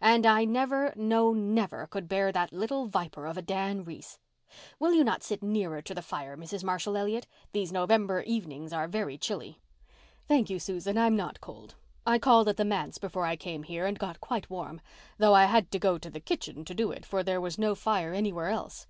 And 0.00 0.24
I 0.24 0.46
never, 0.46 0.94
no, 0.96 1.34
never 1.34 1.86
could 1.86 2.08
bear 2.08 2.32
that 2.32 2.54
little 2.54 2.86
viper 2.86 3.26
of 3.26 3.36
a 3.36 3.42
Dan 3.42 3.84
Reese. 3.84 4.18
Will 4.78 4.94
you 4.94 5.04
not 5.04 5.22
sit 5.22 5.42
nearer 5.42 5.82
to 5.82 5.94
the 5.94 6.00
fire, 6.00 6.38
Mrs. 6.38 6.64
Marshall 6.64 6.96
Elliott? 6.96 7.26
These 7.52 7.70
November 7.70 8.22
evenings 8.22 8.72
are 8.72 8.88
very 8.88 9.18
chilly." 9.18 9.60
"Thank 10.26 10.48
you, 10.48 10.58
Susan, 10.58 10.96
I'm 10.96 11.16
not 11.16 11.42
cold. 11.42 11.74
I 12.06 12.18
called 12.18 12.48
at 12.48 12.56
the 12.56 12.64
manse 12.64 12.96
before 12.96 13.26
I 13.26 13.36
came 13.36 13.64
here 13.64 13.84
and 13.84 13.98
got 13.98 14.22
quite 14.22 14.48
warm—though 14.48 15.34
I 15.34 15.44
had 15.44 15.70
to 15.72 15.78
go 15.78 15.98
to 15.98 16.08
the 16.08 16.18
kitchen 16.18 16.64
to 16.64 16.72
do 16.74 16.90
it, 16.90 17.04
for 17.04 17.22
there 17.22 17.38
was 17.38 17.58
no 17.58 17.74
fire 17.74 18.14
anywhere 18.14 18.48
else. 18.48 18.86